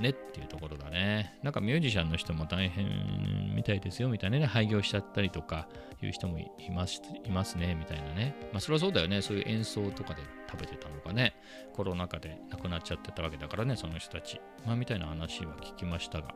[0.00, 1.38] ねっていうところだね。
[1.42, 5.66] なんかミュージシャンの人も大変みたいですよみたいなね、廃業しちゃったりとか
[6.02, 8.34] いう人もいますいますねみたいなね。
[8.52, 11.34] まあそれはそうだよね、そういう演奏とかで食べてたのかね、
[11.72, 14.40] コロナ禍で亡くなっちゃってたわけだからね、その人たち。
[14.66, 16.34] まあみたいな話は聞きましたが。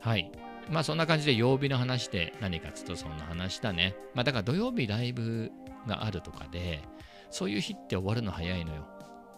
[0.00, 0.30] はい。
[0.70, 3.96] まあそんな感じで曜日の話で何かつとそんな話だね。
[4.14, 5.50] まあだから土曜日ライブ
[5.88, 6.82] があるとかで、
[7.30, 8.86] そういう日って終わるの早いのよ。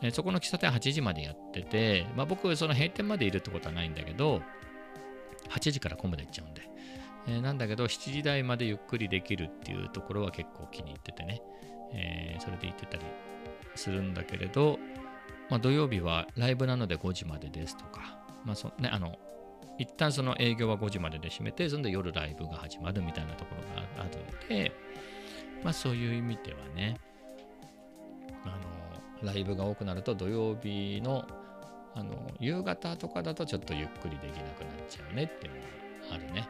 [0.03, 4.43] えそこの喫茶店8時までやってて、まあ僕その閉店までいるってことはないんだけど、
[5.49, 6.63] 8時から混むで行っちゃうんで。
[7.27, 11.43] えーなんだけど7時台までゆっくりできるっていうところは結構気に入っててね。
[11.93, 13.03] えーそれで行ってたり
[13.75, 14.79] するんだけれど、
[15.49, 19.19] まあ土曜日はライブなので5時までですとか、まあそね、あの、
[19.79, 24.73] 一旦その営業は5時までで閉めて、そんで夜ライブが始まるみたいなところがあるので、
[25.63, 26.97] まあそういう意味ではね、
[28.45, 28.49] あ
[29.23, 31.27] の、ライブが多くなると土曜日の
[31.95, 35.61] あの夕方とかだとちょっとゆっくりできなくなっちゃうねっていうの
[36.11, 36.49] があるね。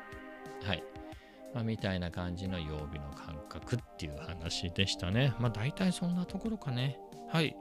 [0.63, 0.85] はい。
[1.55, 5.35] まあ、みたいな感じの曜日の感覚っていう話でしたね。
[5.39, 6.99] まあ大体そんなところかね。
[7.29, 7.57] はい。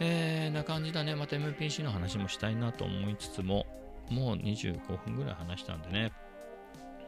[0.00, 1.14] えー、な感じだね。
[1.14, 3.66] また MPC の話もしたいなと思いつつも、
[4.08, 6.12] もう25分ぐらい話したんでね。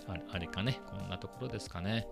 [0.06, 0.80] あれあれかね。
[0.86, 2.06] こんなところですかね。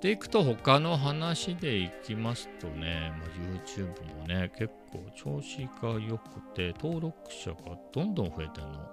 [0.00, 3.28] でいくと他の話でいきますとね、まあ、
[3.66, 8.90] YouTube もね、結構調子が良くて、登録者がどんどん増えてんの。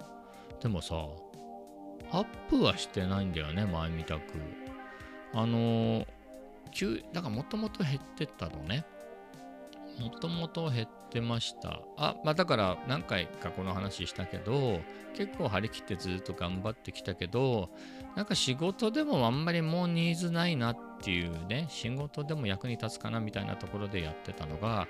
[0.60, 0.96] でもさ、
[2.10, 4.20] アップはしてないんだよね、前みたく。
[5.32, 6.06] あのー、
[6.72, 8.84] 急、だからもともと減ってたのね。
[9.98, 11.80] もともと減ってました。
[11.96, 14.80] あ、まあだから何回かこの話したけど、
[15.14, 17.70] 結構張り切ってずっと頑張ってきたけど、
[18.14, 24.88] なんか仕事でもあんまりもうニーズないなってっていうね、仕事でも役に立つかなみたいなところでやってたのが、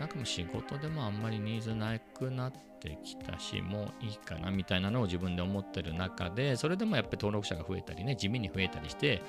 [0.00, 9.22] なんかもう仕事でもあんまりニーズなくなってきたし、もういいかなみたいなのを自分で思ってる中で、それでもやっぱり登録者が増えたりね、地味に増えたりして、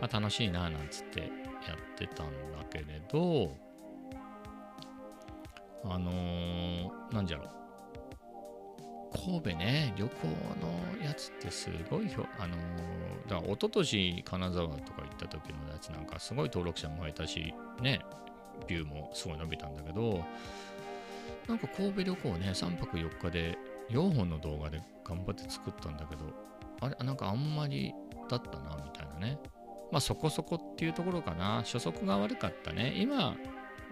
[0.00, 1.28] まあ、楽しいななんつってやっ
[1.96, 3.52] てたんだけれど、
[5.84, 7.65] あのー、なんじゃろう。
[9.12, 10.28] 神戸ね、旅行
[10.98, 18.00] のやつってすごいひょ、あのー、だから一昨年金沢とか行った時のやつなんかすごい登録者も増えたし、ね、
[18.66, 20.24] ビューもすごい伸びたんだけど、
[21.48, 23.58] なんか神戸旅行ね、3泊4日で
[23.90, 26.24] 4本の動画で頑張って作ったんだけど、
[26.80, 27.94] あれ、なんかあんまり
[28.28, 29.38] だったな、みたいなね。
[29.92, 31.58] まあそこそこっていうところかな。
[31.64, 32.92] 初速が悪かったね。
[32.96, 33.36] 今、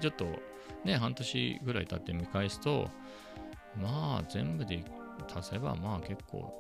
[0.01, 0.27] ちょっと
[0.85, 2.91] ね、半年ぐらい経って見返すと、
[3.81, 4.85] まあ全部で
[5.35, 6.53] 足せばまあ結構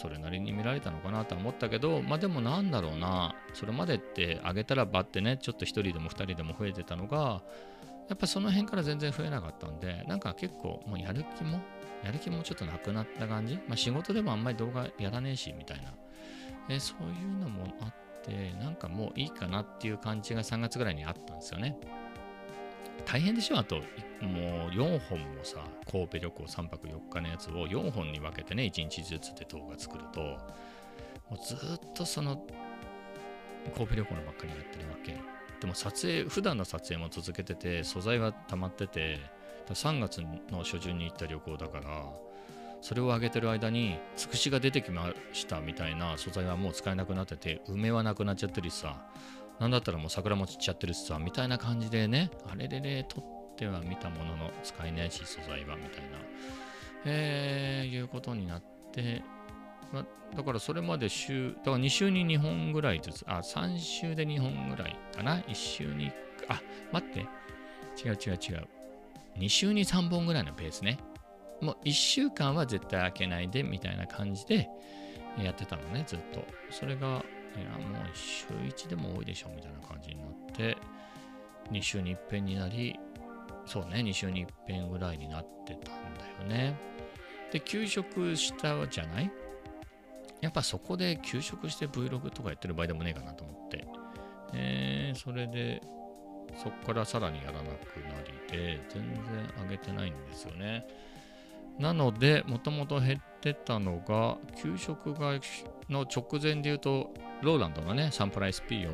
[0.00, 7.42] それなりに見られたのかなとは思ったけど、まあでもなんだろうな、それまでって上げたらばってね、ちょっと1人でも2人でも増えてたのが、
[8.08, 11.60] やっぱその辺から全然増えなかったんで、なんか結構もうやる気も、
[12.04, 13.56] やる気もちょっとなくなった感じ？
[13.66, 15.92] まあ仕事でもあんまり動画やらねえし、みたいな。
[16.68, 21.76] えそういうのもあって、なんかもういいかなっていう感じが3月ぐらいにあったんですよね。
[23.06, 23.58] 大変でしょ？
[23.58, 23.84] あと、もう
[24.70, 25.58] 4本もさ、
[25.90, 30.38] 神戸旅行3泊4日のやつを4本に分けてね、1日ずつで動画作ると、も
[31.32, 31.58] うずっ
[31.94, 32.44] とその
[33.74, 35.16] 神戸旅行のばっかりやってるわけ。
[35.60, 39.18] でも撮影、普段の撮影も続けてて、素材は溜まってて、
[39.68, 42.06] 3月の初旬に行った旅行だから、
[42.80, 49.06] それを上げてる間に、つくしが出てきましたみたいな素材はもう使えなくなってて、梅はなくなっちゃってるしさ、
[49.60, 53.24] なんだったらもう桜も散っちゃってるしさ、みたいな感じでね、あれれれ撮っ
[53.56, 56.18] ては見たものの使えないし、素材はみたいな、
[57.04, 59.22] えー、いうことになって、
[59.92, 66.10] まだからそれまで週、だから2週に2本ぐらいずつ、あ、3週で2本ぐらいかな？1週に、
[66.48, 67.20] あ、待って。
[68.02, 68.68] 違う違う違う。
[69.36, 70.98] 2週に3本ぐらいのペースね。
[71.60, 74.70] もう1週間は絶対開けないでみたいな感じで
[75.38, 76.44] やってたのね、ずっと。
[76.70, 77.22] それが、
[77.56, 80.76] いや、もう週1でも多いでしょみたいな感じになって、
[81.70, 82.98] 2週に一遍になり、
[83.66, 86.76] そうね、2週に一遍ぐらいになってたんだよね。
[87.52, 89.30] で、休職したじゃない？
[90.40, 93.86] やっぱそこで休職して Vlog とかやってる場合でもねえかなと思って。
[94.54, 95.82] えー、それで、
[96.56, 97.70] そこからさらにやらなくな
[98.22, 100.86] りで、全然上げてないんですよね。
[101.80, 105.40] なので、もともと減ってたのが、給食が
[105.88, 108.92] の直前で言うと、ローランドのね、サンプライ SP404、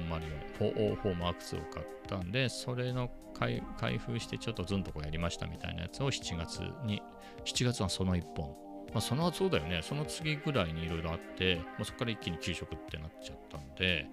[0.58, 3.60] 404 Mark II を買ったんで、それの開
[3.98, 7.02] 封してちょっとズンとこやりましたみたいなやつを7月に、
[7.44, 8.54] 7月はその1本。
[8.94, 14.06] まあ、その後そうだよね、その次ぐらいにいろいろあって、まあ、そこから一気に給食ってなっちゃったんで、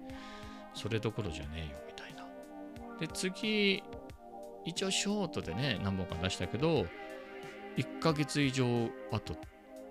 [0.74, 2.26] それどころじゃねえよみたいな。
[2.98, 3.84] で、次、
[4.64, 6.86] 一応ショートでね、何本か出したけど、
[7.76, 8.66] 1ヶ月以上
[9.10, 9.36] 後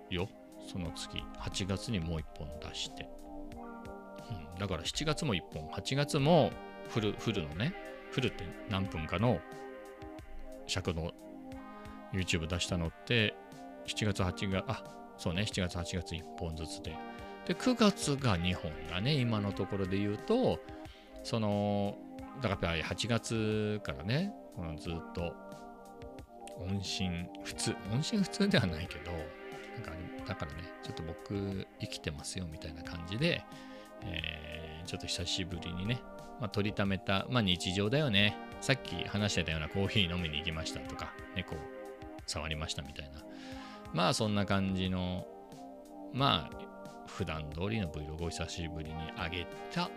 [0.09, 0.29] よ、
[0.71, 3.09] その次、8月にもう1本出して。
[4.29, 6.51] うん、だから7月も1本、8月も
[6.89, 7.73] フルフルのね、
[8.11, 9.39] フルって何分かの
[10.67, 11.11] 尺の
[12.13, 13.35] YouTube 出したのって、
[13.87, 14.83] 7月、8月、あ、
[15.17, 16.95] そうね、7月、8月1本ずつで。
[17.45, 20.59] で、9月が2本だね、今のところで言うと、
[21.23, 21.97] その、
[22.41, 25.33] だからやっぱり8月からね、このずっと
[26.59, 29.21] 音信普通、音信普通ではないけど、なん
[29.81, 29.91] か
[30.27, 33.43] だからね、ちょっと僕生きてますよみたいな感じで、
[34.03, 36.01] えー、ちょっと久しぶりにね、
[36.39, 38.37] まあ、取りためた、まあ日常だよね。
[38.61, 41.55] さっき話してたようなコーヒー飲みに行きましたとか、猫
[42.25, 43.23] 触りましたみたいな。
[43.93, 45.25] まあそんな感じの、
[46.13, 46.63] まあ
[47.07, 49.89] 普段通りの Vlog を久しぶりに上げたっ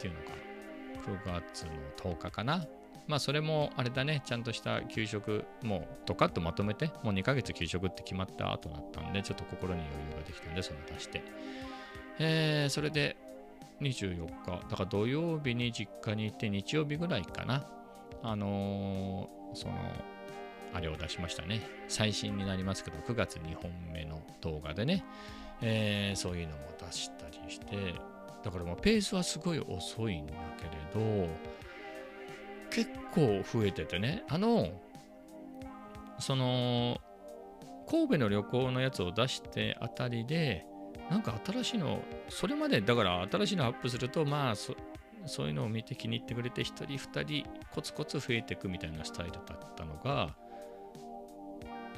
[0.00, 0.26] ていうのが
[1.30, 2.64] 9月の10日かな。
[3.08, 11.22] まあそれもあれだね、ちゃんとした給食、もうドカッとまとめて、もう2ヶ月給食って決まった後だったんで、ちょっと心に余裕ができたんで、その出して。
[12.18, 13.16] えー、それで
[13.80, 17.66] 24日、だから土曜日に実家に行って日曜日ぐらいかな。
[18.22, 19.74] あのーその、
[20.74, 21.62] あれを出しましたね。
[21.88, 25.04] 最新になりますけど、9月2本目の動画でね、
[25.62, 27.94] えーそういうのも出したりして、
[28.42, 30.70] だからもうペースはすごい遅いんだけれ
[31.24, 31.28] ど、
[32.76, 34.68] 結構増えててね、あの、
[36.18, 37.00] その、
[37.88, 40.66] 神戸の旅行のやつを出してあたりで、
[41.08, 44.76] なんか新しいの、それまでだから新しいのアップすると、まあそ、
[45.24, 50.36] そういうのを見て気に入ってくれて、1人2人コツコツ増えていくみたいなスタイルだったのが、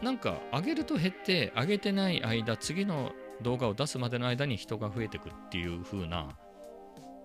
[0.01, 3.11] なんか上げると減って、上げてない間、次の
[3.43, 6.39] 動画を出すまでの間に人が増えていくっていう風な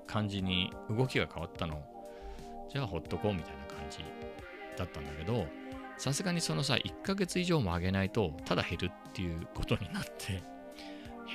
[0.07, 1.92] 感じに動きが変わったの。
[2.73, 3.99] じゃあほっとこうみたいな感じ
[4.77, 5.45] だったんだけど、
[5.97, 10.41] さすがにそのさ、1ヶ月以上も上げないと、ただ減るっていうことになって、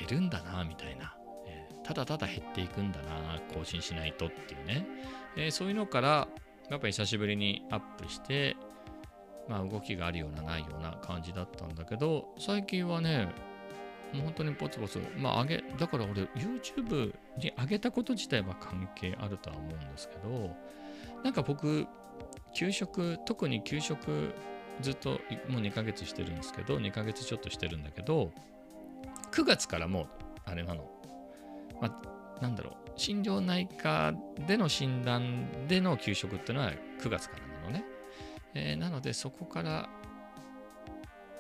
[0.08, 1.16] 減るんだな、みたいな。
[1.46, 4.86] えーただただ減っていくんだな、更新しないとっていうね。
[5.36, 6.28] えーそういうのから、
[6.70, 8.56] やっぱり久しぶりにアップして、
[9.48, 13.28] まあ動きがあるようなないような感じだったんだけど、最近はね、
[14.12, 20.54] もう本当にポツポツ、まあ上げ、だから俺 YouTube に上げたこと自体は関係あるとは思うんですけど、
[21.24, 21.86] なんか僕、
[22.54, 24.32] 給食、特に給食
[24.80, 28.32] ずっともう2ヶ月してるんですけど、2ヶ月ちょっとしてるんだけど、
[29.32, 30.06] 9月からもう、
[30.44, 30.90] あれなの、
[31.80, 34.12] まあ、なんだろう、心療内科
[34.46, 37.84] での診断での給食っていうのは9月からなのね。
[38.54, 39.88] えーなので、そこから、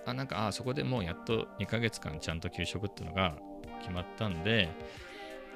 [0.06, 3.36] あ、なんか、あ、そこでもうやっと2ヶ月間ちゃんと給食っていうのが
[3.80, 4.68] 決まったんで、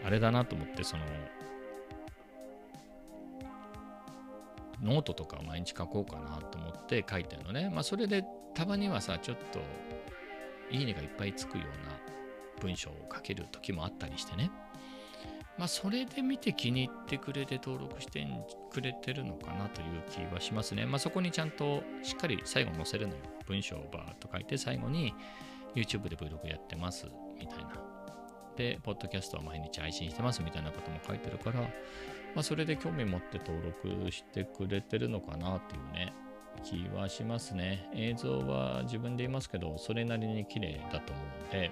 [0.05, 1.05] あれだなと思って、その、
[4.83, 7.71] ノートとか毎日書こうかなと思って書いてるのね。
[7.71, 9.61] まあ、それでたまにはさ、ちょっと、
[10.71, 11.93] いいねがいっぱいつくような
[12.61, 14.51] 文章を書ける時もあったりしてね。
[15.59, 18.27] まあ、それで見て気に入ってくれて登録して
[18.71, 20.87] くれてるのかなという気はしますね。
[20.87, 23.21] まあ、そこにちゃんとしっかり最後載せるのよ。
[23.47, 25.15] 文章をバーッと書いて最後に
[25.75, 27.07] YouTube で Vlog やってます
[27.39, 27.73] みたいな。
[28.57, 31.61] で、ポッドキャストは毎日配信してますみたいなことも書いてるから、
[32.35, 36.13] まあ、それで興味持って登録してくれてるのかなっていうね、
[36.65, 37.89] 気はしますね。
[37.95, 41.71] 映像は自分で言いますけど、それなりに綺麗だと思うんで、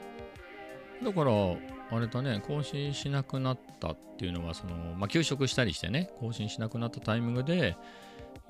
[1.03, 7.77] だから、あれだね、更新しなくなったっていうのは、その、まあ、休職したりしてね、更新しなくなったタイミングで、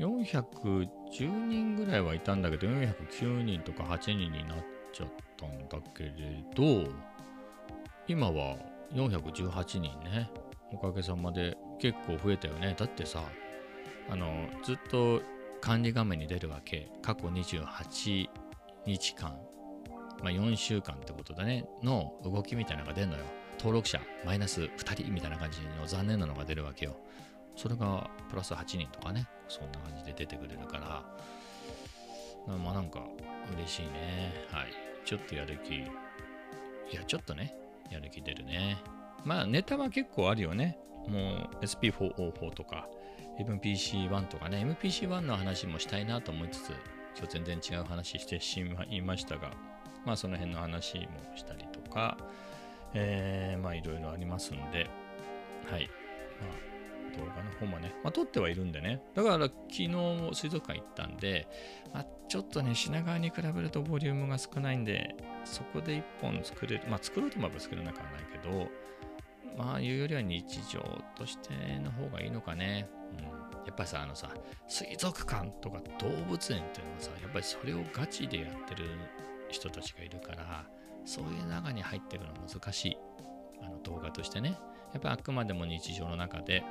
[0.00, 4.58] 410人ぐらいはいたんだけど、409人とか8人になっ
[4.92, 6.12] ちゃったんだけれ
[6.54, 6.90] ど、
[8.08, 8.56] 今は
[8.92, 10.30] 418人ね、
[10.72, 12.74] おかげさまで結構増えたよね。
[12.78, 13.24] だってさ、
[14.08, 15.22] あの、ずっと
[15.60, 16.90] 管理画面に出るわけ。
[17.02, 18.28] 過去28
[18.86, 19.38] 日間、
[20.22, 23.24] まあ、4週間ってことだね、の動きみたいなのが出るのよ。
[23.58, 26.96] 登録者マイナス2人みたいな感じの残念なのが出るわけよ。
[27.56, 33.02] それがプラス8人とかね、そんな感じで出てくれるから、まあなんか
[33.54, 34.46] 嬉しいね。
[34.50, 34.72] はい。
[35.04, 35.82] ちょっとやる気、い
[36.92, 37.54] や、ちょっとね、
[37.90, 38.78] やる気出るね。
[39.24, 40.78] まあネタは結構あるよね。
[41.08, 42.88] もう SP404 とか
[43.44, 46.70] MPC1 とかね、MPC1 の話もしたいなと思いつつ、
[47.16, 49.52] 今日全然違う話してしまいましたが、
[50.04, 52.18] まあその辺の話もしたりとか、
[52.94, 54.88] えー、まあいろいろありますんで、
[55.70, 55.88] はい。
[56.40, 56.70] まあ
[57.18, 59.02] 動画の方もね、まあ撮ってはいるんでね。
[59.14, 59.88] だから昨日
[60.32, 61.48] 水族館行ったんで、
[61.92, 68.68] まあちょっとね、品川に比べるとボリュームが少ないんで、そこで1本作れる、まあ作ろうと思えば作れなくはないけど、
[69.56, 70.80] まあ言うよりは日常
[71.16, 72.88] としての方がいいのかね。
[73.12, 74.30] うん、やっぱりさ、あのさ、
[74.68, 78.84] 水族館とか動物園っていうのはさ、やっぱりそれをガチでやってる
[79.48, 80.64] 人たちがいるから、
[81.04, 82.96] そういう中に入っていくのは難しい。
[83.62, 84.56] あの動画としてね。
[84.92, 86.64] やっぱりあくまでも日常の中で、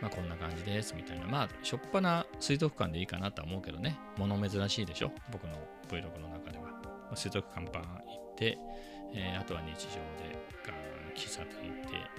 [0.00, 1.26] まあこんな感じですみたいな。
[1.26, 3.98] まあ、しょっぱな水族館でいいかなとは思うけどね。
[4.16, 5.10] 物珍しいでしょ？
[5.32, 5.54] 僕の
[5.88, 6.68] Vlog の中では。
[7.14, 7.88] 水族館パン行
[8.32, 8.58] って、
[9.14, 12.18] えーあとは日常でガーン喫茶店行って、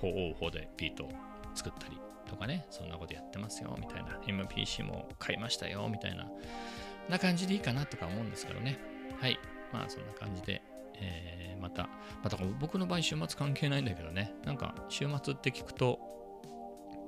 [0.00, 1.08] 404でビート
[1.54, 4.18] 作ったりとかね、そんなことやってますよみたいな。
[4.26, 6.30] MPC も買いましたよみたいな。
[7.08, 8.78] な感じでいいかなとか思うんですけどね。
[9.20, 9.38] はい。
[9.72, 10.62] まあそんな感じで、
[10.94, 11.88] えーまた、
[12.22, 14.34] また僕の場合週末関係ないんだけどね。
[14.44, 15.98] なんか週末って聞くと、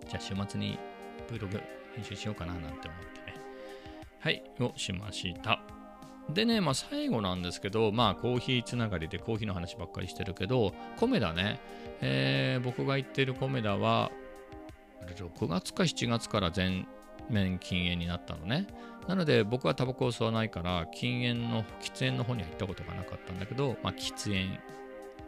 [0.09, 0.79] じゃあ週末に
[1.29, 1.63] Vlog
[1.95, 3.37] 編集しようかななんて思ってね。
[4.19, 4.43] はい。
[4.61, 5.80] をしました。
[6.29, 11.61] でね、まあ最後なんですけど、まあコーヒーつながりでコーヒーの話ばっかりしてるけど、コメダね、
[12.01, 14.11] えー僕が行ってるコメダは、
[15.17, 16.87] 6月か7月から全
[17.29, 18.67] 面禁煙になったのね。
[19.09, 24.59] なので僕はタバコを吸わないから禁煙の喫煙の方には行ったことがなかったんだけど、まあ、喫煙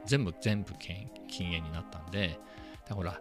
[0.07, 2.39] 全部全部禁煙になったんで
[2.89, 3.21] だから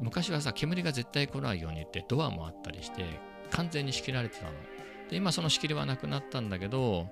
[0.00, 3.04] 昔はさ煙が絶対来ないようにってドアもあったりして
[3.50, 4.50] 完全に仕切られてたの
[5.10, 7.08] で今その仕切りはなくなったんだけど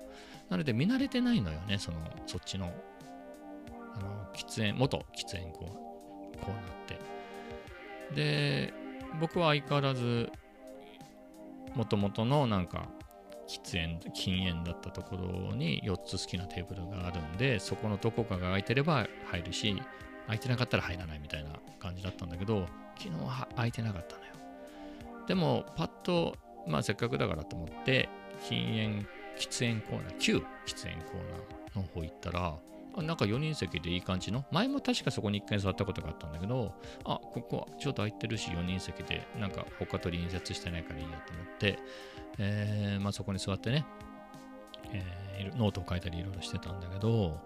[0.49, 2.73] なので見慣れてないのよねそのそっちの
[3.95, 6.99] あの喫煙元喫煙コーナーって。
[8.13, 8.73] で
[9.19, 10.29] 僕は相変わらず
[11.73, 12.87] もともとのなんか
[13.47, 19.81] 喫煙禁煙だったところに4つ好きなテーブルがあるんでそこのどこかが空いてれば入るし
[20.25, 22.67] 空いてなかったら入らないみたいな感じだったんだけど
[22.97, 24.31] 昨日は空いてなかったのよ。
[25.27, 26.35] でもパッと
[26.67, 28.09] まあせっかくだからと思って
[28.47, 29.07] 禁煙
[29.37, 32.55] 喫煙コーナー旧喫煙コーナーの方行ったら
[32.97, 34.45] なんか4人席でいい感じの？
[34.51, 41.77] 前も確かそこに1回座ったことがあったんだけどあここはちょっと空いてるし4人席でなんか他と隣接してないからいいやと思って
[42.37, 43.85] えー、まあ、そこに座ってね、
[44.91, 47.39] えー、ノートを書いたりいろいろしてたんだけど、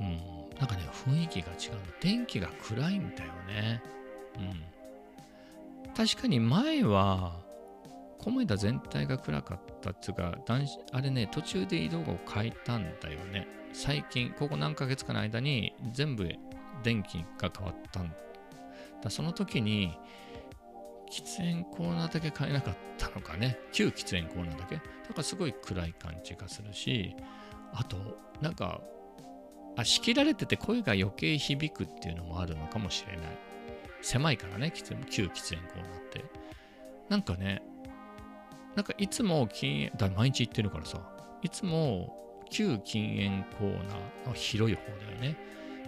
[0.00, 0.18] うん、
[0.58, 1.80] なんかね、雰囲気が違うの。
[2.00, 3.82] 電気が暗いんだよね。
[5.86, 5.94] うん。
[5.94, 7.40] 確かに前は、
[8.18, 10.38] コメダ全体が暗かったっていうか、
[10.92, 13.46] あれね、途中で移動を変えたんだよね。
[13.72, 16.28] 最近、ここ何ヶ月かの間に全部
[16.82, 18.12] 電気が変わったん
[19.02, 19.10] だ。
[19.10, 19.96] その時に、
[21.10, 23.58] 喫煙コーナーだけ買えなかったのかね。
[23.72, 24.76] 旧喫煙コーナーだけ。
[24.76, 24.88] だか
[25.18, 27.14] らすごい暗い感じがするし、
[27.72, 27.96] あと、
[28.40, 28.80] なんか、
[29.76, 33.38] あ、仕切られてて声が余計響くっていうのもあるのかもしれない。
[34.02, 34.84] 狭いからね、旧
[35.26, 36.24] 喫煙コーナーって。
[37.08, 37.62] なんかね、
[38.76, 41.00] なんかいつも禁煙、だ毎日行ってるからさ、
[41.42, 42.14] いつも
[42.50, 45.36] 旧禁煙コーナーの広い方だよね。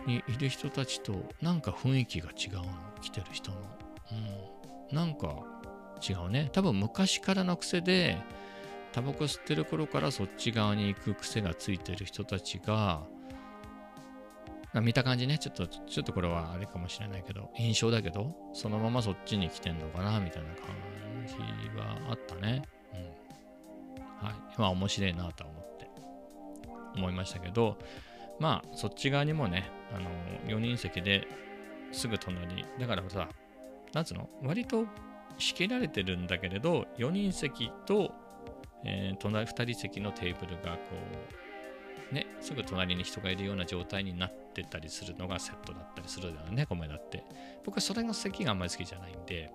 [0.07, 1.13] にいる人たちと
[1.43, 2.65] なんか雰囲気が違うの、
[3.03, 3.59] 来てる人の。
[4.91, 4.97] うん。
[4.97, 5.45] なんか
[6.09, 6.49] 違うね。
[6.53, 8.17] 多分昔からの癖で、
[8.93, 13.03] タバコ吸ってる頃からそっち側に行く癖がついてる人たちが、
[14.83, 20.67] 見た感じね、ちょっと、ちょっとこれはあれかもしれないけど、印象だけど、そのままそっちに来てんのかな、みたいな感
[21.27, 21.35] じ
[21.79, 22.63] はあったね。
[24.59, 25.91] まあ面白いなと思って、
[26.97, 27.79] 思いましたけど、
[28.39, 30.11] まあそっち側にもね、あの、
[30.47, 31.27] 4人席で
[31.93, 33.29] すぐ隣、だからさ、
[33.93, 34.85] なんつうの割と
[35.39, 38.13] 仕切られてるんだけれど、4人席と、
[38.85, 40.79] えー、隣2人席のテーブルがこ
[42.11, 47.25] う、ね、すぐ隣に人がいるような状態になってたりするのがセットだったりするだよね、米だって。
[47.65, 49.51] 僕はそれの席があんまり好きじゃないんで、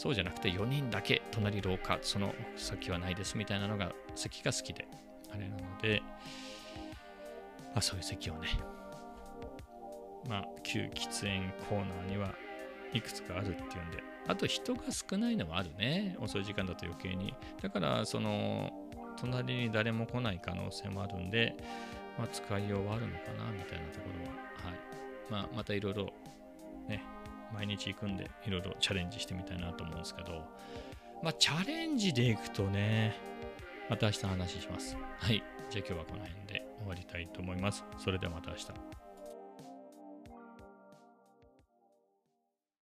[0.00, 4.88] そうじゃなくて4人だけ隣廊下、その先はないですみたいなのが席が好きで、
[5.30, 6.02] あれなので、
[7.74, 8.48] あそういう席をね、
[10.26, 12.34] まあ、旧喫煙コーナーには
[12.94, 16.16] いくつかあるっていうんで、あと人が少ないのもあるね。
[16.18, 17.34] 遅い時間だと余計に。
[17.60, 18.72] だから、その、
[19.18, 21.54] 隣に誰も来ない可能性もあるんで、
[22.16, 24.32] まあ、使いようはあるのかな、みたいなところは。
[24.32, 24.78] はい。
[25.30, 26.06] まあ、またいろいろ、
[26.88, 27.04] ね、
[27.52, 30.44] 毎日行くんで、いろいろチャレンジしてみたいなと思うんですけど、
[31.22, 33.14] まあ、チャレンジで行くとね、
[33.88, 34.96] また明日話します。
[35.18, 35.42] はい。
[35.68, 37.84] じゃあ今日はこの辺で終わりたいと思います。
[37.98, 39.09] それではまた明日。